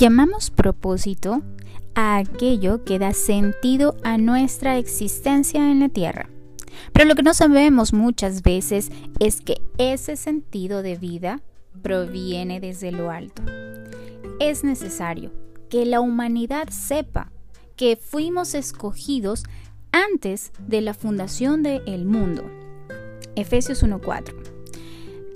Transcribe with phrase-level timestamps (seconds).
[0.00, 1.42] Llamamos propósito
[1.94, 6.30] a aquello que da sentido a nuestra existencia en la tierra.
[6.94, 11.42] Pero lo que no sabemos muchas veces es que ese sentido de vida
[11.82, 13.42] proviene desde lo alto.
[14.38, 15.32] Es necesario
[15.68, 17.30] que la humanidad sepa
[17.76, 19.44] que fuimos escogidos
[19.92, 22.50] antes de la fundación del mundo.
[23.36, 24.32] Efesios 1.4.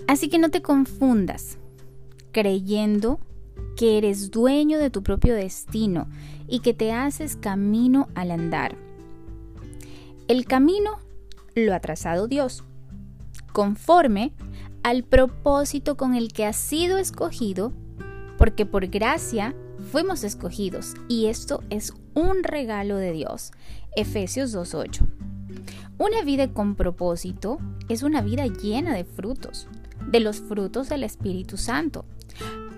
[0.08, 1.58] Así que no te confundas
[2.32, 3.33] creyendo que
[3.84, 6.08] eres dueño de tu propio destino
[6.48, 8.76] y que te haces camino al andar.
[10.28, 10.98] El camino
[11.54, 12.64] lo ha trazado Dios,
[13.52, 14.32] conforme
[14.82, 17.72] al propósito con el que has sido escogido,
[18.38, 19.54] porque por gracia
[19.90, 23.52] fuimos escogidos y esto es un regalo de Dios.
[23.96, 25.06] Efesios 2.8.
[25.98, 27.58] Una vida con propósito
[27.88, 29.68] es una vida llena de frutos,
[30.10, 32.04] de los frutos del Espíritu Santo.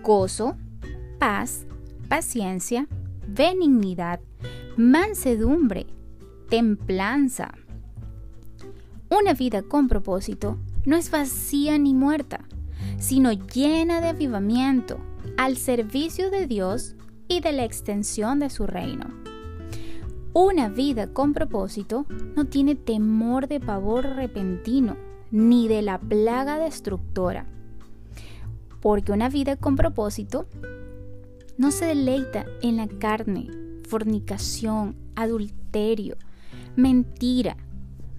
[0.02, 0.56] Gozo,
[1.26, 1.66] paz,
[2.08, 2.86] paciencia,
[3.26, 4.20] benignidad,
[4.76, 5.86] mansedumbre,
[6.48, 7.52] templanza.
[9.10, 12.44] Una vida con propósito no es vacía ni muerta,
[13.00, 15.00] sino llena de avivamiento
[15.36, 16.94] al servicio de Dios
[17.26, 19.06] y de la extensión de su reino.
[20.32, 24.96] Una vida con propósito no tiene temor de pavor repentino,
[25.32, 27.46] ni de la plaga destructora.
[28.80, 30.46] Porque una vida con propósito
[31.58, 33.48] no se deleita en la carne,
[33.88, 36.16] fornicación, adulterio,
[36.76, 37.56] mentira,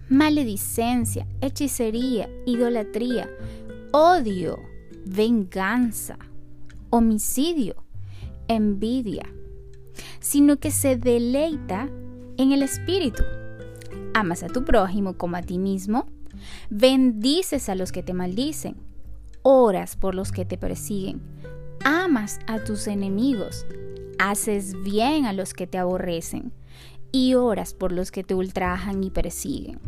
[0.09, 3.30] maledicencia, hechicería, idolatría,
[3.91, 4.59] odio,
[5.05, 6.17] venganza,
[6.89, 7.75] homicidio,
[8.47, 9.25] envidia,
[10.19, 11.89] sino que se deleita
[12.38, 13.23] en el Espíritu.
[14.13, 16.08] Amas a tu prójimo como a ti mismo,
[16.69, 18.75] bendices a los que te maldicen,
[19.43, 21.21] oras por los que te persiguen,
[21.88, 23.65] amas a tus enemigos,
[24.20, 26.52] haces bien a los que te aborrecen
[27.14, 29.80] y oras por los que te ultrajan y persiguen.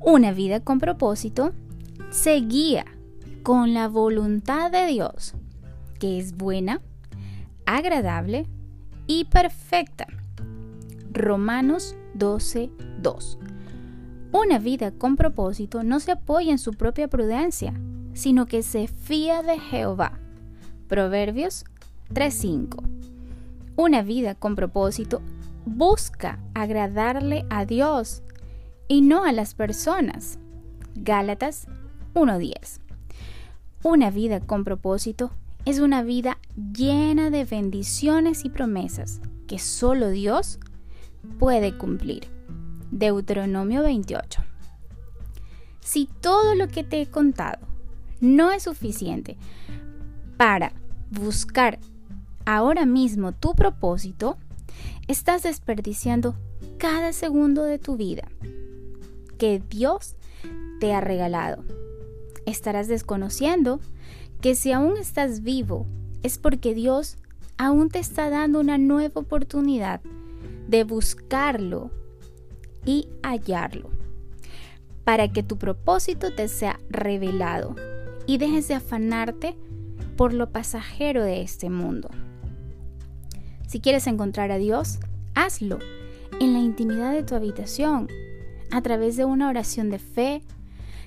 [0.00, 1.52] Una vida con propósito
[2.10, 2.84] se guía
[3.42, 5.34] con la voluntad de Dios,
[5.98, 6.80] que es buena,
[7.64, 8.46] agradable
[9.08, 10.06] y perfecta.
[11.10, 12.70] Romanos 12,
[13.02, 13.38] 2.
[14.30, 17.74] Una vida con propósito no se apoya en su propia prudencia,
[18.14, 20.20] sino que se fía de Jehová
[20.88, 21.64] Proverbios
[22.14, 22.84] 3.5.
[23.76, 25.20] Una vida con propósito
[25.64, 28.22] busca agradarle a Dios
[28.86, 30.38] y no a las personas.
[30.94, 31.66] Gálatas
[32.14, 32.78] 1.10.
[33.82, 35.32] Una vida con propósito
[35.64, 36.38] es una vida
[36.72, 40.60] llena de bendiciones y promesas que solo Dios
[41.40, 42.28] puede cumplir.
[42.92, 44.42] Deuteronomio 28.
[45.80, 47.66] Si todo lo que te he contado
[48.20, 49.36] no es suficiente
[50.36, 50.72] para
[51.10, 51.78] buscar
[52.44, 54.36] ahora mismo tu propósito,
[55.08, 56.34] estás desperdiciando
[56.78, 58.28] cada segundo de tu vida
[59.38, 60.16] que Dios
[60.80, 61.64] te ha regalado.
[62.44, 63.80] Estarás desconociendo
[64.40, 65.86] que si aún estás vivo
[66.22, 67.16] es porque Dios
[67.58, 70.00] aún te está dando una nueva oportunidad
[70.68, 71.90] de buscarlo
[72.84, 73.90] y hallarlo
[75.04, 77.74] para que tu propósito te sea revelado
[78.26, 79.56] y dejes de afanarte
[80.16, 82.08] por lo pasajero de este mundo.
[83.66, 84.98] Si quieres encontrar a Dios,
[85.34, 85.78] hazlo
[86.40, 88.08] en la intimidad de tu habitación,
[88.70, 90.42] a través de una oración de fe,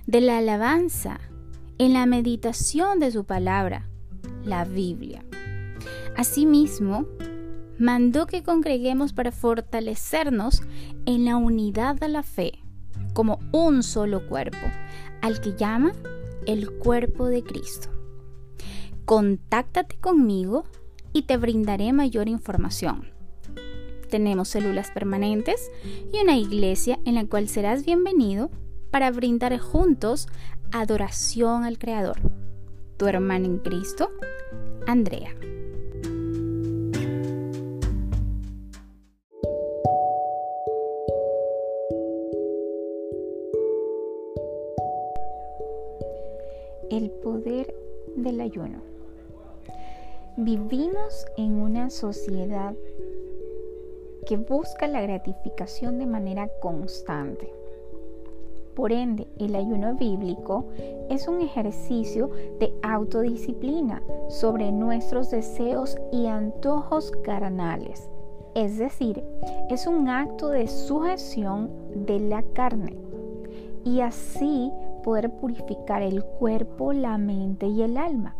[0.07, 1.19] de la alabanza,
[1.77, 3.87] en la meditación de su palabra,
[4.43, 5.23] la Biblia.
[6.15, 7.05] Asimismo,
[7.77, 10.61] mandó que congreguemos para fortalecernos
[11.05, 12.59] en la unidad de la fe,
[13.13, 14.57] como un solo cuerpo,
[15.21, 15.93] al que llama
[16.45, 17.98] el cuerpo de Cristo
[19.09, 20.65] contáctate conmigo
[21.13, 23.09] y te brindaré mayor información.
[24.07, 25.71] Tenemos células permanentes
[26.13, 28.51] y una iglesia en la cual serás bienvenido
[28.91, 30.27] para brindar juntos
[30.71, 32.19] adoración al Creador.
[32.97, 34.11] Tu hermana en Cristo,
[34.85, 35.33] Andrea.
[46.91, 47.73] El poder
[48.15, 48.98] del ayuno.
[50.41, 52.73] Vivimos en una sociedad
[54.25, 57.53] que busca la gratificación de manera constante.
[58.73, 60.63] Por ende, el ayuno bíblico
[61.09, 68.09] es un ejercicio de autodisciplina sobre nuestros deseos y antojos carnales.
[68.55, 69.21] Es decir,
[69.69, 71.69] es un acto de sujeción
[72.05, 72.97] de la carne
[73.83, 74.71] y así
[75.03, 78.38] poder purificar el cuerpo, la mente y el alma.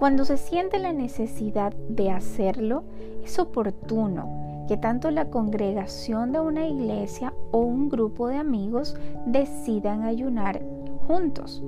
[0.00, 2.84] Cuando se siente la necesidad de hacerlo,
[3.22, 10.04] es oportuno que tanto la congregación de una iglesia o un grupo de amigos decidan
[10.04, 10.62] ayunar
[11.06, 11.62] juntos.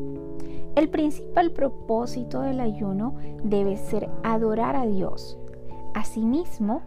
[0.76, 5.36] El principal propósito del ayuno debe ser adorar a Dios.
[5.92, 6.80] Asimismo,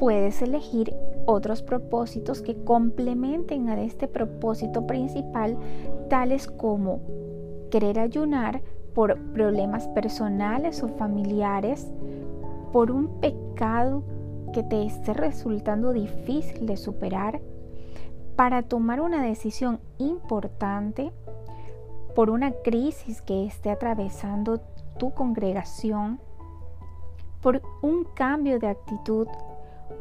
[0.00, 0.96] puedes elegir
[1.26, 5.56] otros propósitos que complementen a este propósito principal,
[6.10, 7.02] tales como
[7.70, 8.62] querer ayunar
[8.96, 11.86] por problemas personales o familiares,
[12.72, 14.02] por un pecado
[14.54, 17.42] que te esté resultando difícil de superar,
[18.36, 21.12] para tomar una decisión importante,
[22.14, 24.62] por una crisis que esté atravesando
[24.96, 26.18] tu congregación,
[27.42, 29.28] por un cambio de actitud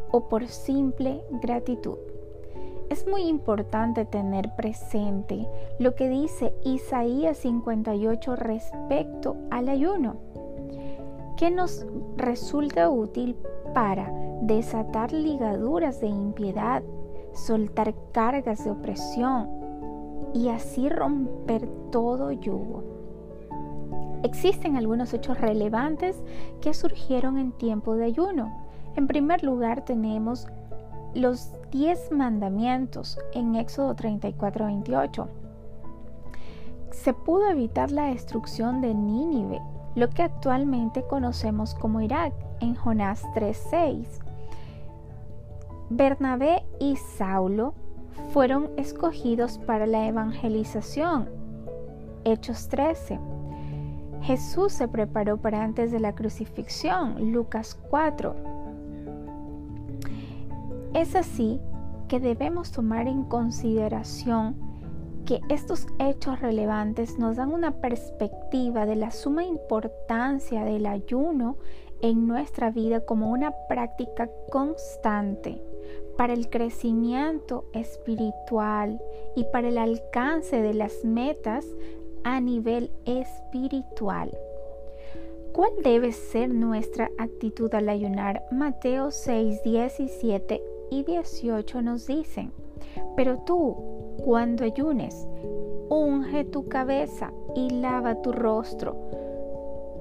[0.09, 1.97] o por simple gratitud.
[2.89, 5.47] Es muy importante tener presente
[5.79, 10.17] lo que dice Isaías 58 respecto al ayuno,
[11.35, 11.85] que nos
[12.15, 13.35] resulta útil
[13.73, 14.11] para
[14.41, 16.83] desatar ligaduras de impiedad,
[17.33, 19.49] soltar cargas de opresión
[20.35, 22.83] y así romper todo yugo.
[24.21, 26.21] Existen algunos hechos relevantes
[26.61, 28.51] que surgieron en tiempo de ayuno.
[28.95, 30.47] En primer lugar tenemos
[31.13, 35.27] los diez mandamientos en Éxodo 34, 28.
[36.91, 39.59] Se pudo evitar la destrucción de Nínive,
[39.93, 44.07] lo que actualmente conocemos como Irak, en Jonás 3:6.
[45.89, 47.73] Bernabé y Saulo
[48.29, 51.27] fueron escogidos para la evangelización.
[52.23, 53.19] Hechos 13.
[54.21, 57.33] Jesús se preparó para antes de la crucifixión.
[57.33, 58.54] Lucas 4.
[60.95, 61.59] Es así
[62.07, 64.55] que debemos tomar en consideración
[65.25, 71.57] que estos hechos relevantes nos dan una perspectiva de la suma importancia del ayuno
[71.99, 75.61] en nuestra vida como una práctica constante
[76.17, 79.01] para el crecimiento espiritual
[79.35, 81.65] y para el alcance de las metas
[82.23, 84.31] a nivel espiritual.
[85.51, 88.45] ¿Cuál debe ser nuestra actitud al ayunar?
[88.49, 92.51] Mateo 6, 17 y 18 nos dicen,
[93.15, 93.75] pero tú,
[94.23, 95.27] cuando ayunes,
[95.89, 98.95] unge tu cabeza y lava tu rostro,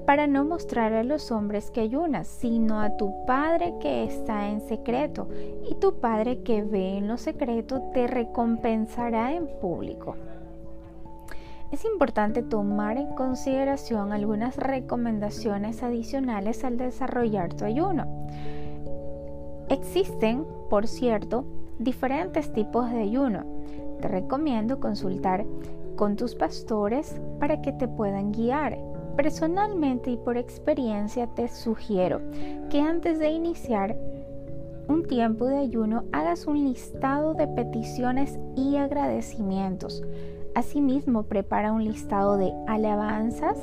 [0.05, 4.61] para no mostrar a los hombres que ayunas, sino a tu Padre que está en
[4.61, 5.27] secreto,
[5.69, 10.15] y tu Padre que ve en lo secreto te recompensará en público.
[11.71, 18.27] Es importante tomar en consideración algunas recomendaciones adicionales al desarrollar tu ayuno.
[19.69, 21.45] Existen, por cierto,
[21.79, 23.43] diferentes tipos de ayuno.
[24.01, 25.45] Te recomiendo consultar
[25.95, 28.77] con tus pastores para que te puedan guiar.
[29.15, 32.21] Personalmente y por experiencia te sugiero
[32.69, 33.97] que antes de iniciar
[34.87, 40.03] un tiempo de ayuno hagas un listado de peticiones y agradecimientos.
[40.53, 43.57] Asimismo, prepara un listado de alabanzas.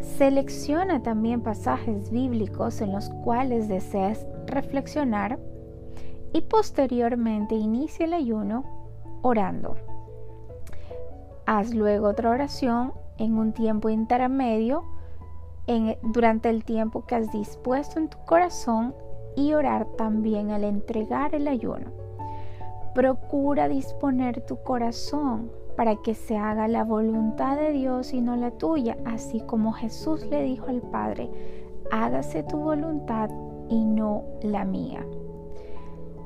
[0.00, 5.38] Selecciona también pasajes bíblicos en los cuales deseas reflexionar
[6.32, 8.64] y posteriormente inicia el ayuno
[9.22, 9.76] orando.
[11.46, 14.84] Haz luego otra oración en un tiempo intermedio
[15.66, 18.94] en, durante el tiempo que has dispuesto en tu corazón
[19.36, 21.90] y orar también al entregar el ayuno.
[22.94, 28.50] Procura disponer tu corazón para que se haga la voluntad de Dios y no la
[28.50, 31.30] tuya, así como Jesús le dijo al Padre,
[31.90, 33.30] hágase tu voluntad
[33.72, 35.02] y no la mía.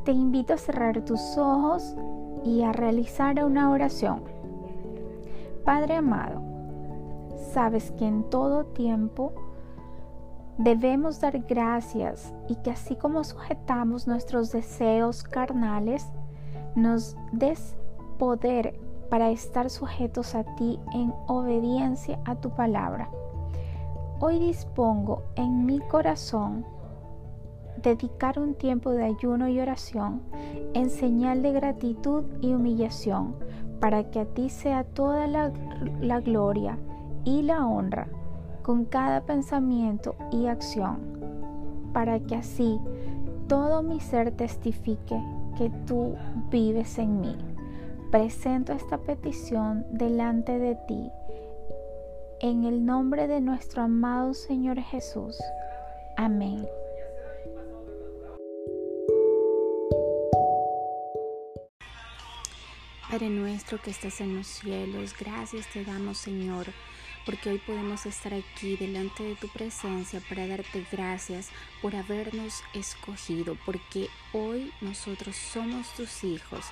[0.05, 1.97] Te invito a cerrar tus ojos
[2.45, 4.25] y a realizar una oración.
[5.65, 6.43] Padre amado,
[7.53, 9.33] sabes que en todo tiempo
[10.59, 16.05] debemos dar gracias y que así como sujetamos nuestros deseos carnales,
[16.75, 17.77] nos des
[18.19, 18.77] poder
[19.09, 23.09] para estar sujetos a ti en obediencia a tu palabra.
[24.19, 26.65] Hoy dispongo en mi corazón
[27.83, 30.21] dedicar un tiempo de ayuno y oración
[30.75, 33.35] en señal de gratitud y humillación,
[33.81, 35.51] para que a ti sea toda la,
[36.21, 36.79] gloria
[37.25, 38.09] y la honra
[38.63, 40.99] con cada pensamiento y acción,
[41.93, 42.81] para que así
[43.49, 45.23] todo mi ser testifique
[45.57, 46.15] que tú
[46.51, 47.37] vives en mí.
[48.11, 51.11] Presento esta petición delante de ti
[52.41, 55.39] en el nombre de nuestro amado Señor Jesús.
[56.17, 56.67] Amén.
[63.17, 66.67] Padre nuestro que estás en los cielos, gracias te damos Señor
[67.25, 71.49] porque hoy podemos estar aquí delante de tu presencia para darte gracias
[71.81, 76.67] por habernos escogido, porque hoy nosotros somos tus hijos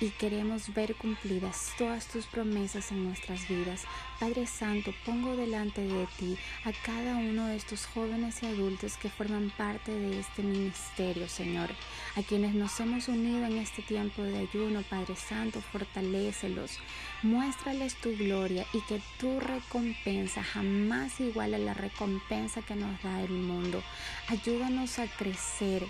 [0.00, 3.84] y queremos ver cumplidas todas tus promesas en nuestras vidas.
[4.18, 9.08] Padre Santo, pongo delante de ti a cada uno de estos jóvenes y adultos que
[9.08, 11.70] forman parte de este ministerio, Señor,
[12.16, 16.78] a quienes nos hemos unido en este tiempo de ayuno, Padre Santo, fortalécelos,
[17.22, 23.22] muéstrales tu gloria y que tu recompensa jamás iguale a la recompensa que nos da
[23.22, 23.82] el mundo.
[24.28, 25.86] Ayúdanos a crecer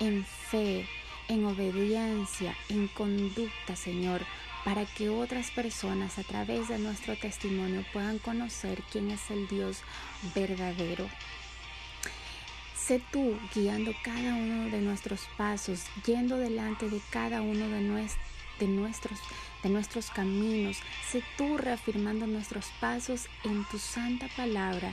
[0.00, 0.86] en fe
[1.28, 4.22] en obediencia, en conducta, Señor,
[4.64, 9.82] para que otras personas a través de nuestro testimonio puedan conocer quién es el Dios
[10.34, 11.08] verdadero.
[12.76, 19.18] Sé tú guiando cada uno de nuestros pasos, yendo delante de cada uno de, nuestros,
[19.62, 20.78] de nuestros caminos.
[21.10, 24.92] Sé tú reafirmando nuestros pasos en tu santa palabra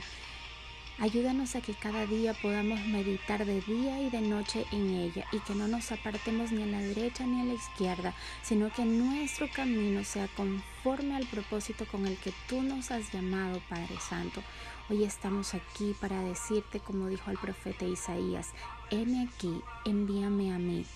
[1.00, 5.40] Ayúdanos a que cada día podamos meditar de día y de noche en ella y
[5.40, 9.48] que no nos apartemos ni a la derecha ni a la izquierda, sino que nuestro
[9.52, 14.40] camino sea conforme al propósito con el que tú nos has llamado, Padre Santo.
[14.88, 18.50] Hoy estamos aquí para decirte, como dijo el profeta Isaías,
[18.92, 20.86] heme aquí, envíame a mí.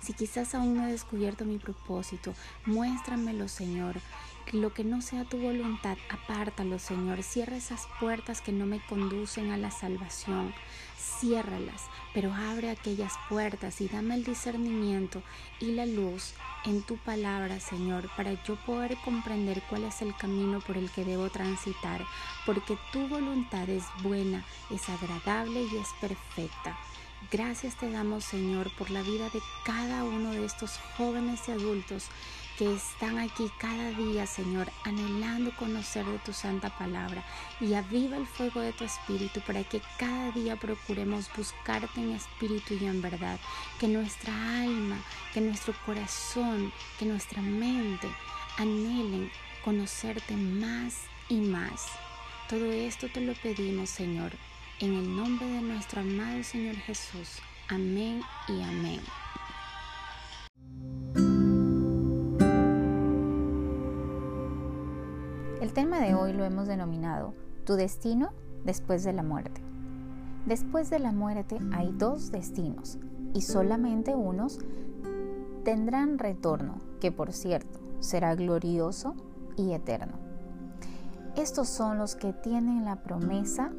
[0.00, 2.34] Si quizás aún no he descubierto mi propósito,
[2.64, 4.00] muéstramelo, Señor.
[4.52, 7.24] Lo que no sea tu voluntad, apártalo, Señor.
[7.24, 10.54] Cierra esas puertas que no me conducen a la salvación.
[10.96, 11.82] Ciérralas,
[12.14, 15.20] pero abre aquellas puertas y dame el discernimiento
[15.58, 16.34] y la luz
[16.64, 21.04] en tu palabra, Señor, para yo poder comprender cuál es el camino por el que
[21.04, 22.04] debo transitar,
[22.44, 26.78] porque tu voluntad es buena, es agradable y es perfecta.
[27.32, 32.10] Gracias te damos, Señor, por la vida de cada uno de estos jóvenes y adultos
[32.58, 37.22] que están aquí cada día, Señor, anhelando conocer de tu santa palabra
[37.60, 42.74] y aviva el fuego de tu espíritu para que cada día procuremos buscarte en espíritu
[42.74, 43.38] y en verdad,
[43.78, 44.32] que nuestra
[44.62, 44.96] alma,
[45.34, 48.08] que nuestro corazón, que nuestra mente
[48.56, 49.30] anhelen
[49.64, 51.86] conocerte más y más.
[52.48, 54.32] Todo esto te lo pedimos, Señor,
[54.80, 57.40] en el nombre de nuestro amado Señor Jesús.
[57.68, 59.00] Amén y amén.
[65.66, 68.28] El tema de hoy lo hemos denominado Tu destino
[68.64, 69.60] después de la muerte.
[70.46, 73.00] Después de la muerte hay dos destinos
[73.34, 74.60] y solamente unos
[75.64, 79.16] tendrán retorno, que por cierto será glorioso
[79.56, 80.12] y eterno.
[81.34, 83.72] Estos son los que tienen la promesa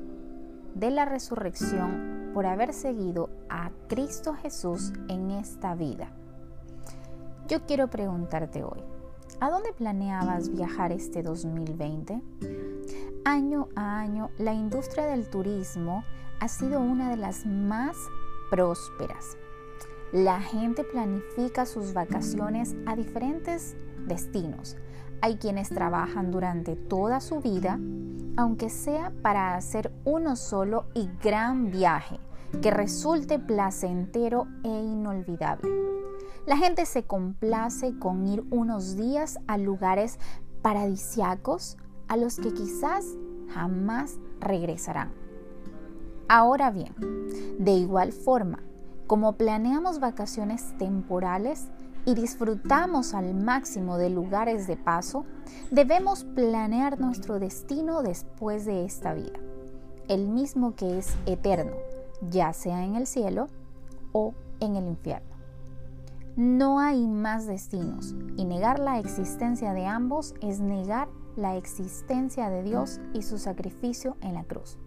[0.75, 6.09] de la resurrección por haber seguido a Cristo Jesús en esta vida.
[7.47, 8.83] Yo quiero preguntarte hoy,
[9.39, 12.21] ¿a dónde planeabas viajar este 2020?
[13.25, 16.03] Año a año, la industria del turismo
[16.39, 17.97] ha sido una de las más
[18.49, 19.37] prósperas.
[20.11, 23.75] La gente planifica sus vacaciones a diferentes
[24.07, 24.77] destinos.
[25.21, 27.79] Hay quienes trabajan durante toda su vida
[28.37, 32.19] aunque sea para hacer uno solo y gran viaje
[32.61, 35.69] que resulte placentero e inolvidable.
[36.47, 40.17] La gente se complace con ir unos días a lugares
[40.61, 41.75] paradisiacos
[42.07, 43.03] a los que quizás
[43.49, 45.11] jamás regresarán.
[46.29, 46.95] Ahora bien,
[47.59, 48.63] de igual forma,
[49.07, 51.67] como planeamos vacaciones temporales,
[52.05, 55.25] y disfrutamos al máximo de lugares de paso,
[55.71, 59.37] debemos planear nuestro destino después de esta vida,
[60.07, 61.73] el mismo que es eterno,
[62.21, 63.47] ya sea en el cielo
[64.13, 65.36] o en el infierno.
[66.37, 72.61] No hay más destinos y negar la existencia de ambos es negar la existencia de
[72.61, 74.77] Dios y su sacrificio en la cruz.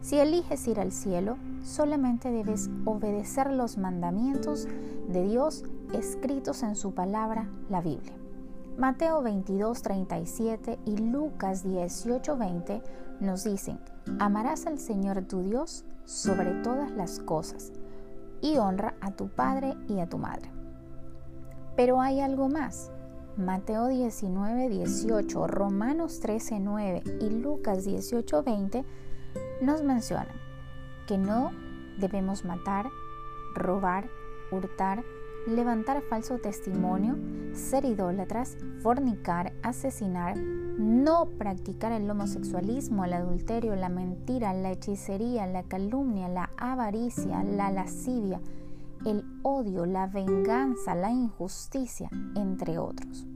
[0.00, 4.66] Si eliges ir al cielo, solamente debes obedecer los mandamientos
[5.06, 5.62] de Dios
[5.92, 8.16] escritos en su palabra, la Biblia.
[8.76, 12.82] Mateo 22, 37 y Lucas 18, 20
[13.20, 13.78] nos dicen,
[14.18, 17.70] amarás al Señor tu Dios sobre todas las cosas
[18.40, 20.50] y honra a tu padre y a tu madre.
[21.76, 22.90] Pero hay algo más.
[23.36, 28.84] Mateo 19, 18, Romanos 13, 9 y Lucas 18, 20
[29.60, 30.34] nos mencionan
[31.06, 31.52] que no
[31.98, 32.90] debemos matar,
[33.54, 34.08] robar,
[34.50, 35.04] hurtar,
[35.48, 37.16] levantar falso testimonio,
[37.54, 45.64] ser idólatras, fornicar, asesinar, no practicar el homosexualismo, el adulterio, la mentira, la hechicería, la
[45.64, 48.40] calumnia, la avaricia, la lascivia,
[49.04, 53.26] el odio, la venganza, la injusticia, entre otros.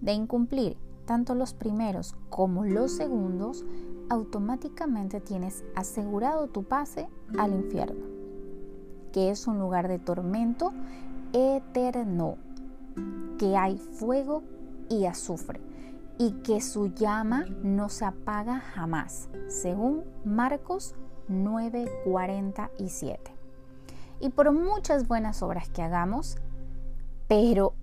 [0.00, 3.64] De incumplir tanto los primeros como los segundos,
[4.08, 7.08] automáticamente tienes asegurado tu pase
[7.38, 8.06] al infierno,
[9.12, 10.72] que es un lugar de tormento
[11.36, 12.38] eterno,
[13.38, 14.42] que hay fuego
[14.88, 15.60] y azufre
[16.18, 20.94] y que su llama no se apaga jamás, según Marcos
[21.28, 23.18] 9:47.
[24.20, 26.38] Y por muchas buenas obras que hagamos,
[27.28, 27.74] pero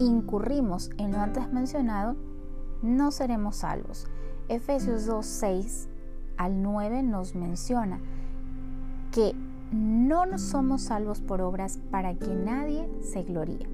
[0.00, 2.16] incurrimos en lo antes mencionado,
[2.80, 4.06] no seremos salvos.
[4.48, 5.88] Efesios 2, 6
[6.38, 8.00] al 9 nos menciona
[9.10, 9.34] que
[9.72, 13.66] no somos salvos por obras para que nadie se gloríe.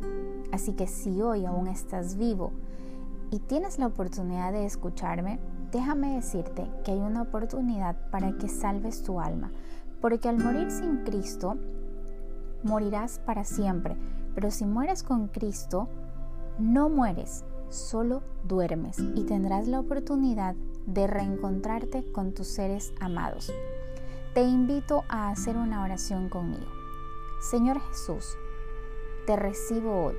[0.53, 2.53] Así que si hoy aún estás vivo
[3.31, 5.39] y tienes la oportunidad de escucharme,
[5.73, 9.51] déjame decirte que hay una oportunidad para que salves tu alma,
[10.01, 11.57] porque al morir sin Cristo,
[12.63, 13.97] morirás para siempre,
[14.35, 15.89] pero si mueres con Cristo,
[16.59, 20.55] no mueres, solo duermes y tendrás la oportunidad
[20.87, 23.53] de reencontrarte con tus seres amados.
[24.35, 26.71] Te invito a hacer una oración conmigo.
[27.41, 28.37] Señor Jesús,
[29.27, 30.15] te recibo hoy.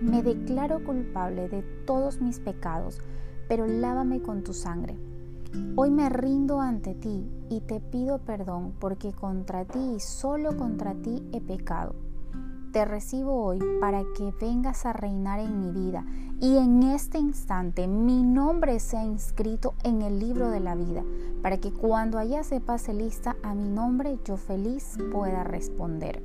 [0.00, 3.00] Me declaro culpable de todos mis pecados,
[3.48, 4.96] pero lávame con tu sangre.
[5.76, 10.94] Hoy me rindo ante ti y te pido perdón porque contra ti y solo contra
[10.94, 11.94] ti he pecado
[12.72, 16.04] te recibo hoy para que vengas a reinar en mi vida
[16.40, 21.02] y en este instante mi nombre sea inscrito en el libro de la vida,
[21.42, 26.22] para que cuando allá se pase lista a mi nombre yo feliz pueda responder.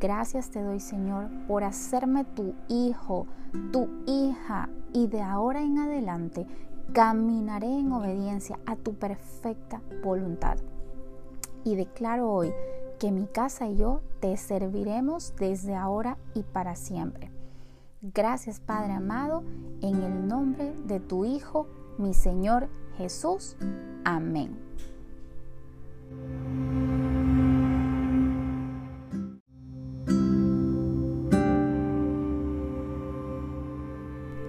[0.00, 3.26] Gracias te doy Señor por hacerme tu hijo,
[3.72, 6.46] tu hija y de ahora en adelante
[6.92, 10.58] caminaré en obediencia a tu perfecta voluntad.
[11.62, 12.52] Y declaro hoy
[13.00, 17.32] que mi casa y yo te serviremos desde ahora y para siempre.
[18.02, 19.42] Gracias Padre amado,
[19.80, 21.66] en el nombre de tu Hijo,
[21.96, 23.56] mi Señor Jesús.
[24.04, 24.58] Amén.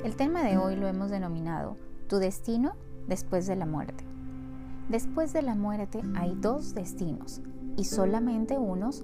[0.04, 1.78] El tema de hoy lo hemos denominado
[2.10, 2.74] Tu destino
[3.08, 4.04] después de la muerte.
[4.90, 7.42] Después de la muerte hay dos destinos,
[7.82, 9.02] y solamente unos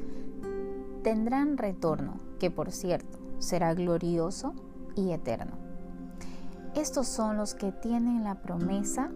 [1.01, 4.53] tendrán retorno, que por cierto será glorioso
[4.95, 5.53] y eterno.
[6.75, 9.09] Estos son los que tienen la promesa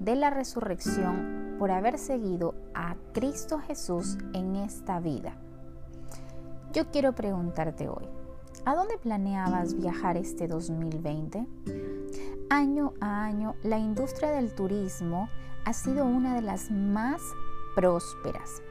[0.00, 5.32] de la resurrección por haber seguido a Cristo Jesús en esta vida.
[6.74, 8.06] Yo quiero preguntarte hoy,
[8.66, 11.46] ¿a dónde planeabas viajar este 2020?
[12.50, 15.30] Año a año, la industria del turismo
[15.64, 17.22] ha sido una de las más
[17.74, 18.62] prósperas.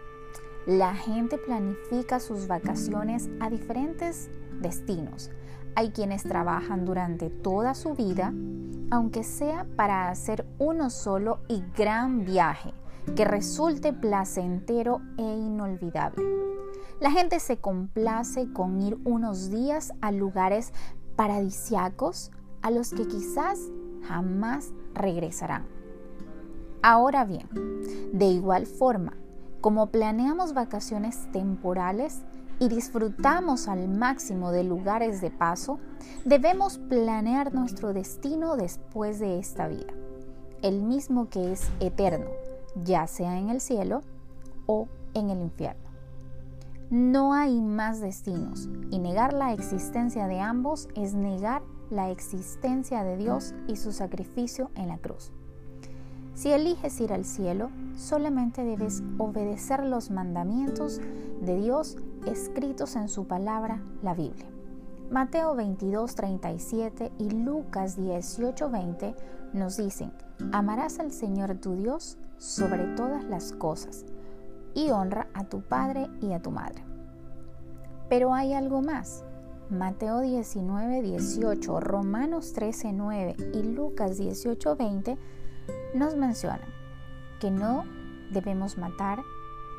[0.66, 4.30] La gente planifica sus vacaciones a diferentes
[4.62, 5.30] destinos.
[5.76, 8.34] Hay quienes trabajan durante toda su vida,
[8.90, 12.74] aunque sea para hacer uno solo y gran viaje
[13.18, 16.24] que resulte placentero e inolvidable.
[17.02, 20.72] La gente se complace con ir unos días a lugares
[21.18, 23.60] paradisiacos a los que quizás
[24.08, 25.66] jamás regresarán.
[26.82, 27.50] Ahora bien,
[28.14, 29.18] de igual forma,
[29.64, 32.20] como planeamos vacaciones temporales
[32.60, 35.80] y disfrutamos al máximo de lugares de paso,
[36.26, 39.94] debemos planear nuestro destino después de esta vida,
[40.64, 42.26] el mismo que es eterno,
[42.84, 44.02] ya sea en el cielo
[44.66, 45.90] o en el infierno.
[46.90, 53.16] No hay más destinos y negar la existencia de ambos es negar la existencia de
[53.16, 55.32] Dios y su sacrificio en la cruz.
[56.36, 61.00] Si eliges ir al cielo, solamente debes obedecer los mandamientos
[61.42, 64.48] de Dios escritos en su palabra, la Biblia.
[65.12, 69.16] Mateo 22, 37 y Lucas 18, 20
[69.54, 70.12] nos dicen,
[70.52, 74.06] amarás al Señor tu Dios sobre todas las cosas
[74.74, 76.84] y honra a tu Padre y a tu Madre.
[78.10, 79.24] Pero hay algo más.
[79.70, 85.18] Mateo 19, 18, Romanos 13, 9 y Lucas 18, 20
[85.94, 86.68] nos menciona
[87.40, 87.86] que no
[88.32, 89.24] debemos matar,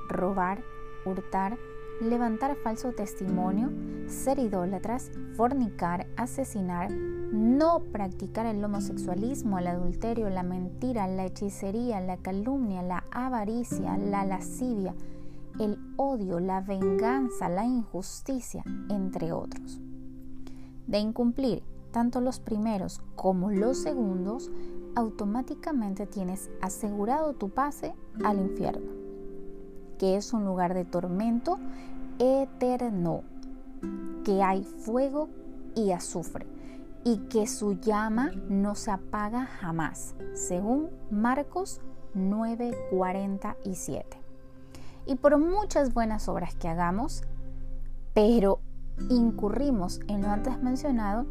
[0.09, 0.63] robar,
[1.05, 1.59] hurtar,
[2.01, 3.71] levantar falso testimonio,
[4.09, 12.17] ser idólatras, fornicar, asesinar, no practicar el homosexualismo, el adulterio, la mentira, la hechicería, la
[12.17, 14.95] calumnia, la avaricia, la lascivia,
[15.59, 19.81] el odio, la venganza, la injusticia, entre otros.
[20.87, 24.51] De incumplir tanto los primeros como los segundos,
[24.95, 28.93] automáticamente tienes asegurado tu pase al infierno,
[29.99, 31.59] que es un lugar de tormento
[32.19, 33.23] eterno,
[34.25, 35.29] que hay fuego
[35.75, 36.47] y azufre,
[37.05, 41.81] y que su llama no se apaga jamás, según Marcos
[42.15, 44.05] 9:47.
[45.07, 47.25] Y por muchas buenas obras que hagamos,
[48.15, 48.61] pero
[49.11, 51.27] incurrimos en lo antes mencionado,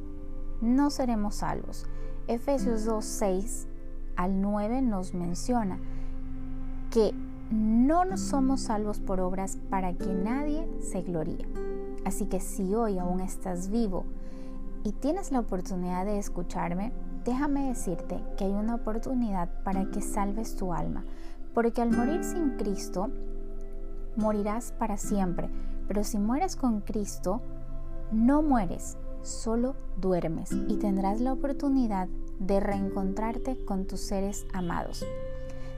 [0.62, 1.88] no seremos salvos.
[2.28, 3.68] Efesios 2:6
[4.16, 5.80] al 9 nos menciona
[6.90, 7.14] que
[7.52, 11.46] no somos salvos por obras para que nadie se gloríe.
[12.06, 14.06] Así que si hoy aún estás vivo
[14.84, 16.94] y tienes la oportunidad de escucharme,
[17.26, 21.04] déjame decirte que hay una oportunidad para que salves tu alma,
[21.54, 23.10] porque al morir sin Cristo,
[24.16, 25.50] morirás para siempre,
[25.88, 27.42] pero si mueres con Cristo,
[28.12, 32.08] no mueres, solo duermes y tendrás la oportunidad
[32.40, 35.06] de reencontrarte con tus seres amados.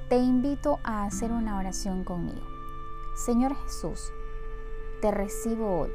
[0.09, 2.41] Te invito a hacer una oración conmigo.
[3.25, 4.11] Señor Jesús,
[5.01, 5.89] te recibo hoy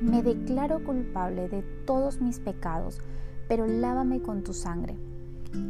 [0.00, 3.00] me declaro culpable de todos mis pecados,
[3.48, 4.96] pero lávame con tu sangre.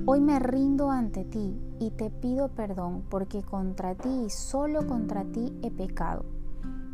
[0.07, 5.25] Hoy me rindo ante ti y te pido perdón porque contra ti y solo contra
[5.25, 6.25] ti he pecado.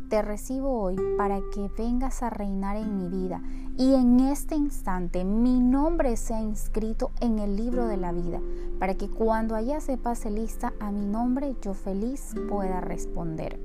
[0.09, 3.41] Te recibo hoy para que vengas a reinar en mi vida
[3.77, 8.39] y en este instante mi nombre sea inscrito en el libro de la vida,
[8.79, 13.59] para que cuando allá se pase lista a mi nombre yo feliz pueda responder.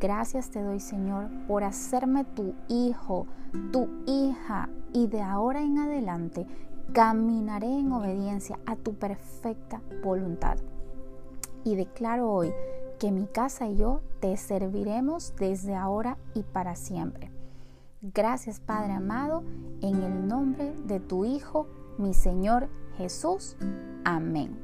[0.00, 3.28] Gracias te doy, Señor, por hacerme tu hijo,
[3.70, 6.44] tu hija, y de ahora en adelante
[6.92, 10.56] caminaré en obediencia a tu perfecta voluntad.
[11.62, 12.52] Y declaro hoy
[13.02, 17.32] que mi casa y yo te serviremos desde ahora y para siempre.
[18.00, 19.42] Gracias Padre amado,
[19.80, 21.66] en el nombre de tu Hijo,
[21.98, 23.56] mi Señor Jesús.
[24.04, 24.56] Amén.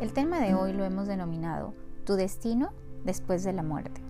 [0.00, 1.72] El tema de hoy lo hemos denominado
[2.04, 2.72] Tu destino
[3.04, 4.00] después de la muerte.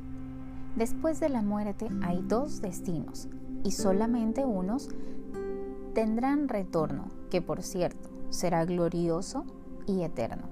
[0.76, 3.28] Después de la muerte hay dos destinos
[3.64, 4.88] y solamente unos
[5.94, 9.44] tendrán retorno, que por cierto será glorioso
[9.86, 10.44] y eterno.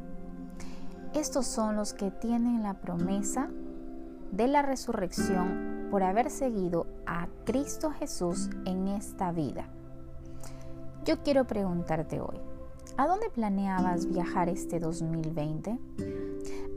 [1.15, 3.49] Estos son los que tienen la promesa
[4.33, 9.69] de la resurrección por haber seguido a Cristo Jesús en esta vida.
[11.05, 12.39] Yo quiero preguntarte hoy,
[12.99, 15.79] ¿A dónde planeabas viajar este 2020?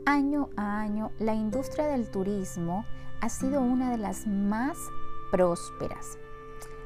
[0.06, 2.84] Año a año, la industria del turismo
[3.20, 4.78] ha sido una de las más
[5.32, 6.18] prósperas.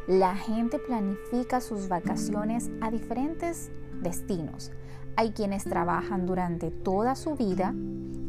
[0.07, 4.71] La gente planifica sus vacaciones a diferentes destinos.
[5.17, 7.75] Hay quienes trabajan durante toda su vida,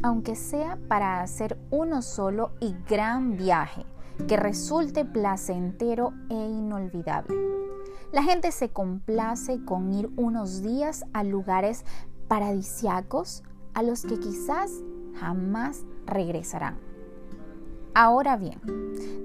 [0.02, 3.86] aunque sea para hacer uno solo y gran viaje
[4.28, 7.36] que resulte placentero e inolvidable.
[8.12, 11.86] La gente se complace con ir unos días a lugares
[12.28, 13.44] paradisiacos
[13.76, 14.72] a los que quizás
[15.20, 16.87] jamás regresarán.
[18.00, 18.62] Ahora bien,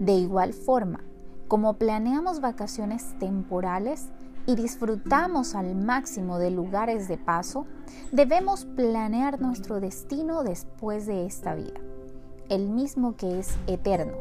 [0.01, 1.05] de igual forma,
[1.47, 4.09] como planeamos vacaciones temporales
[4.47, 7.67] y disfrutamos al máximo de lugares de paso,
[8.13, 11.81] debemos planear nuestro destino después de esta vida,
[12.49, 14.15] el mismo que es eterno,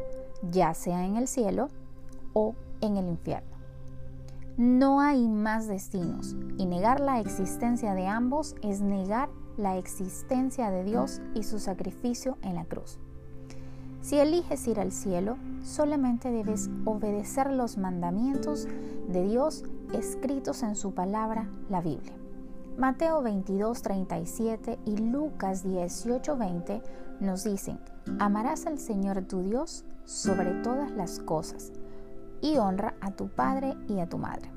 [0.50, 1.68] ya sea en el cielo
[2.34, 3.56] o en el infierno.
[4.58, 10.84] No hay más destinos y negar la existencia de ambos es negar la existencia de
[10.84, 12.98] Dios y su sacrificio en la cruz.
[14.02, 18.66] Si eliges ir al cielo, solamente debes obedecer los mandamientos
[19.08, 22.12] de Dios escritos en su palabra, la Biblia.
[22.76, 26.82] Mateo 22, 37 y Lucas 18, 20
[27.20, 27.78] nos dicen,
[28.18, 31.70] amarás al Señor tu Dios sobre todas las cosas
[32.40, 34.50] y honra a tu padre y a tu madre.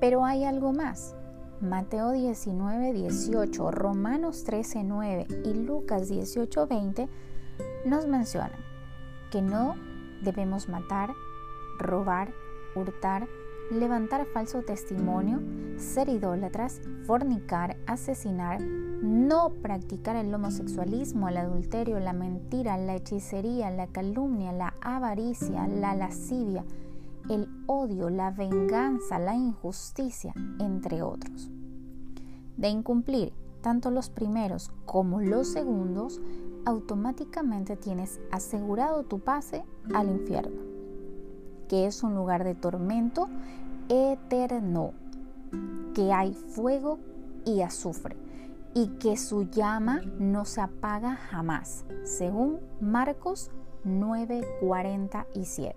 [0.00, 1.14] Pero hay algo más.
[1.60, 7.08] Mateo 19, 18, Romanos 13, 9 y Lucas 18, 20
[7.84, 8.60] nos mencionan
[9.30, 9.76] que no
[10.22, 11.14] debemos matar,
[11.78, 12.32] robar,
[12.74, 13.28] hurtar,
[13.70, 15.40] levantar falso testimonio,
[15.78, 23.86] ser idólatras, fornicar, asesinar, no practicar el homosexualismo, el adulterio, la mentira, la hechicería, la
[23.88, 26.64] calumnia, la avaricia, la lascivia,
[27.28, 31.50] el odio, la venganza, la injusticia, entre otros.
[32.56, 33.32] De incumplir
[33.66, 36.20] tanto los primeros como los segundos,
[36.66, 40.76] automáticamente tienes asegurado tu pase al infierno
[41.68, 43.28] que es un lugar de tormento
[43.88, 44.92] eterno,
[45.94, 47.00] que hay fuego
[47.44, 48.16] y azufre
[48.72, 53.50] y que su llama no se apaga jamás, según Marcos
[53.84, 55.74] 9:47.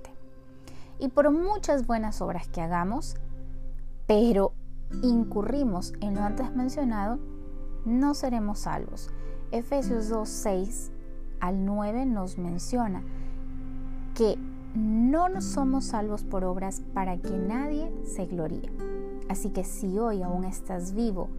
[0.99, 3.15] Y por muchas buenas obras que hagamos,
[4.05, 4.53] pero
[5.01, 7.17] incurrimos en lo antes mencionado,
[7.89, 9.09] no seremos salvos.
[9.51, 10.91] Efesios 2, 6
[11.39, 13.03] al 9 nos menciona
[14.15, 14.37] que
[14.75, 18.71] no somos salvos por obras para que nadie se gloríe.
[19.29, 21.29] Así que si hoy aún estás vivo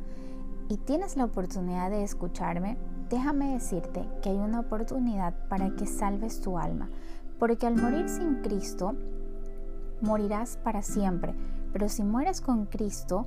[0.68, 2.76] y tienes la oportunidad de escucharme,
[3.08, 6.88] déjame decirte que hay una oportunidad para que salves tu alma,
[7.38, 8.94] porque al morir sin Cristo,
[10.00, 11.34] morirás para siempre,
[11.72, 13.26] pero si mueres con Cristo,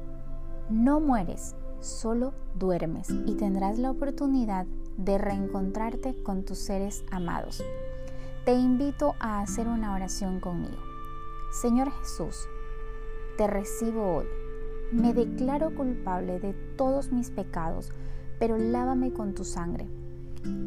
[0.69, 4.65] no mueres, solo duermes y tendrás la oportunidad
[4.97, 7.63] de reencontrarte con tus seres amados.
[8.45, 10.81] Te invito a hacer una oración conmigo.
[11.51, 12.47] Señor Jesús,
[13.37, 14.25] te recibo hoy.
[14.91, 17.91] Me declaro culpable de todos mis pecados,
[18.39, 19.87] pero lávame con tu sangre.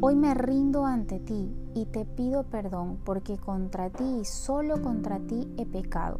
[0.01, 5.19] Hoy me rindo ante ti y te pido perdón porque contra ti y solo contra
[5.19, 6.19] ti he pecado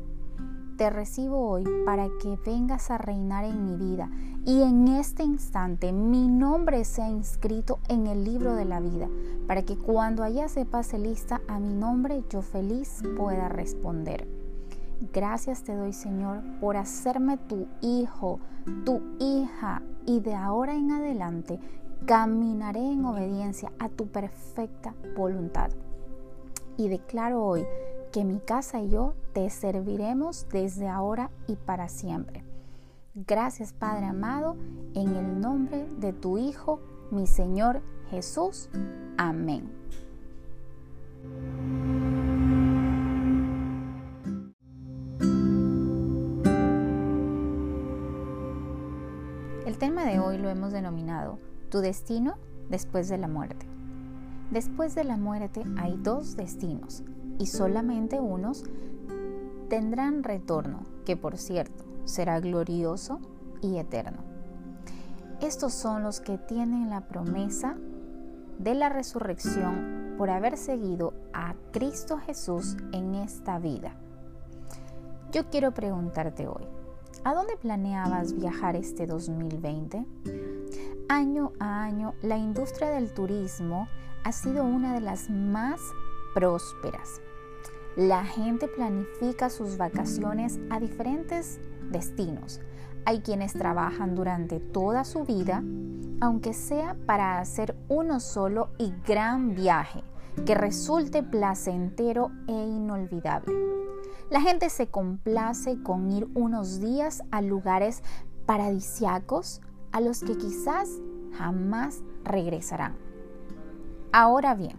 [0.77, 4.09] te recibo hoy para que vengas a reinar en mi vida
[4.45, 9.09] y en este instante mi nombre sea inscrito en el libro de la vida,
[9.47, 14.27] para que cuando allá se pase lista a mi nombre yo feliz pueda responder.
[15.13, 18.39] Gracias te doy Señor por hacerme tu hijo,
[18.85, 21.59] tu hija y de ahora en adelante
[22.05, 25.71] caminaré en obediencia a tu perfecta voluntad.
[26.77, 27.65] Y declaro hoy
[28.11, 32.43] que mi casa y yo te serviremos desde ahora y para siempre.
[33.13, 34.55] Gracias Padre amado,
[34.93, 36.79] en el nombre de tu Hijo,
[37.11, 38.69] mi Señor Jesús.
[39.17, 39.71] Amén.
[49.65, 51.39] El tema de hoy lo hemos denominado
[51.69, 52.35] Tu destino
[52.69, 53.67] después de la muerte.
[54.51, 57.03] Después de la muerte hay dos destinos,
[57.39, 58.63] y solamente unos
[59.69, 63.19] tendrán retorno, que por cierto será glorioso
[63.61, 64.23] y eterno.
[65.41, 67.77] Estos son los que tienen la promesa
[68.57, 73.95] de la resurrección por haber seguido a Cristo Jesús en esta vida.
[75.31, 76.65] Yo quiero preguntarte hoy,
[77.23, 80.05] ¿a dónde planeabas viajar este 2020?
[81.09, 83.87] Año a año, la industria del turismo
[84.23, 85.79] ha sido una de las más
[86.33, 87.21] prósperas.
[87.97, 92.61] La gente planifica sus vacaciones a diferentes destinos.
[93.05, 95.63] Hay quienes trabajan durante toda su vida,
[96.21, 100.03] aunque sea para hacer uno solo y gran viaje
[100.45, 103.51] que resulte placentero e inolvidable.
[104.29, 108.03] La gente se complace con ir unos días a lugares
[108.45, 109.59] paradisiacos
[109.91, 111.01] a los que quizás
[111.35, 112.95] jamás regresarán.
[114.11, 114.77] Ahora bien,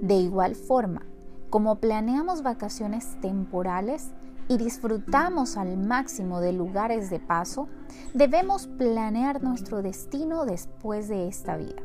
[0.00, 1.02] de igual forma,
[1.50, 4.10] como planeamos vacaciones temporales
[4.48, 7.68] y disfrutamos al máximo de lugares de paso,
[8.14, 11.82] debemos planear nuestro destino después de esta vida,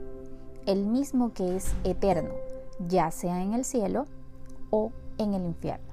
[0.66, 2.32] el mismo que es eterno,
[2.88, 4.06] ya sea en el cielo
[4.70, 5.92] o en el infierno.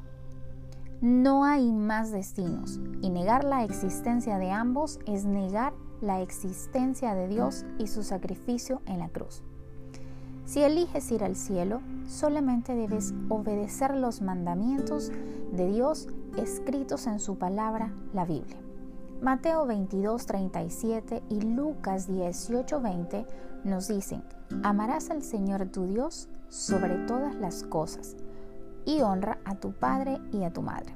[1.00, 7.28] No hay más destinos y negar la existencia de ambos es negar la existencia de
[7.28, 9.42] Dios y su sacrificio en la cruz.
[10.48, 15.12] Si eliges ir al cielo, solamente debes obedecer los mandamientos
[15.52, 16.08] de Dios
[16.38, 18.56] escritos en su palabra, la Biblia.
[19.20, 23.26] Mateo 22, 37 y Lucas 18, 20
[23.64, 24.22] nos dicen,
[24.62, 28.16] amarás al Señor tu Dios sobre todas las cosas
[28.86, 30.94] y honra a tu Padre y a tu Madre.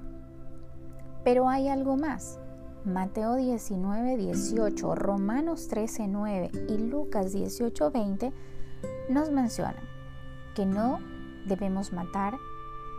[1.25, 2.39] Pero hay algo más.
[2.87, 8.33] Mateo 19, 18, Romanos 13, 9 y Lucas 18, 20
[9.09, 9.85] nos mencionan
[10.55, 11.01] que no
[11.47, 12.37] debemos matar,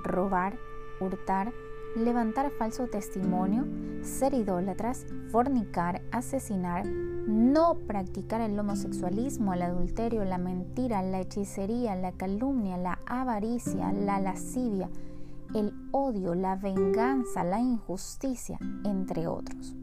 [0.04, 0.58] robar,
[1.00, 1.54] hurtar,
[1.96, 3.66] levantar falso testimonio,
[4.04, 12.12] ser idólatras, fornicar, asesinar, no practicar el homosexualismo, el adulterio, la mentira, la hechicería, la
[12.12, 14.90] calumnia, la avaricia, la lascivia,
[15.54, 19.76] el odio, la venganza, la injusticia, entre otros.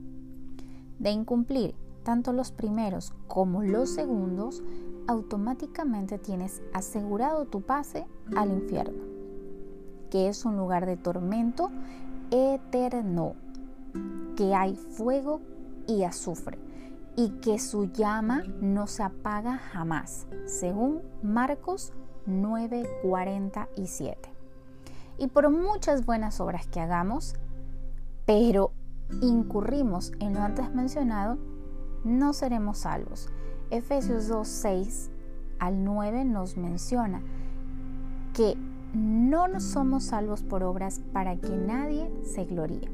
[0.98, 4.62] De incumplir tanto los primeros como los segundos,
[5.10, 9.02] automáticamente tienes asegurado tu pase al infierno,
[10.08, 11.72] que es un lugar de tormento
[12.30, 13.34] eterno,
[14.36, 15.40] que hay fuego
[15.88, 16.58] y azufre
[17.16, 21.92] y que su llama no se apaga jamás, según Marcos
[22.26, 24.14] 9:47.
[25.18, 27.34] Y por muchas buenas obras que hagamos,
[28.26, 28.70] pero
[29.22, 31.36] incurrimos en lo antes mencionado,
[32.04, 33.28] no seremos salvos.
[33.70, 35.10] Efesios 2, 6
[35.60, 37.22] al 9 nos menciona
[38.34, 38.56] que
[38.94, 42.90] no somos salvos por obras para que nadie se gloríe.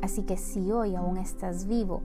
[0.00, 2.00] Así que si hoy aún estás vivo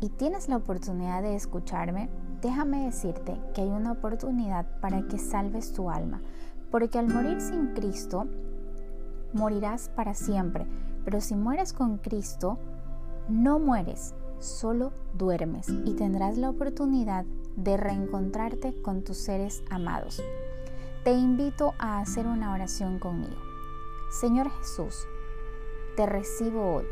[0.00, 2.08] y tienes la oportunidad de escucharme,
[2.40, 6.22] déjame decirte que hay una oportunidad para que salves tu alma,
[6.70, 8.26] porque al morir sin Cristo,
[9.34, 10.66] morirás para siempre,
[11.04, 12.58] pero si mueres con Cristo,
[13.28, 17.24] no mueres, solo duermes y tendrás la oportunidad
[17.56, 20.22] de reencontrarte con tus seres amados.
[21.04, 23.36] Te invito a hacer una oración conmigo.
[24.10, 25.06] Señor Jesús,
[25.96, 26.84] te recibo hoy.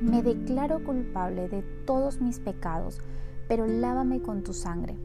[0.00, 3.00] Me declaro culpable de todos mis pecados,
[3.48, 4.96] pero lávame con tu sangre.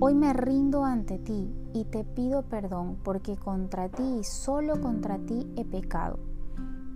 [0.00, 5.18] Hoy me rindo ante ti y te pido perdón porque contra ti y solo contra
[5.18, 6.18] ti he pecado.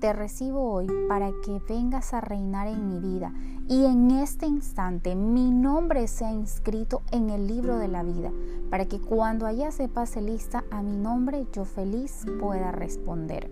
[0.02, 3.32] Te recibo hoy para que vengas a reinar en mi vida
[3.68, 8.32] y en este instante mi nombre sea inscrito en el libro de la vida,
[8.68, 13.48] para que cuando allá se pase lista a mi nombre yo feliz pueda responder.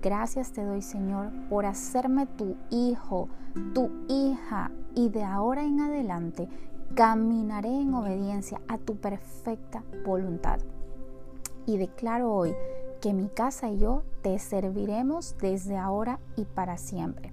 [0.00, 3.28] Gracias te doy Señor por hacerme tu hijo,
[3.74, 6.48] tu hija y de ahora en adelante
[6.94, 10.60] caminaré en obediencia a tu perfecta voluntad.
[11.66, 12.54] Y declaro hoy
[13.00, 17.32] que mi casa y yo te serviremos desde ahora y para siempre.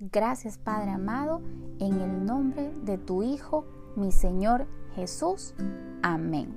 [0.00, 1.40] Gracias Padre amado,
[1.78, 3.64] en el nombre de tu Hijo,
[3.96, 5.54] mi Señor Jesús.
[6.02, 6.54] Amén.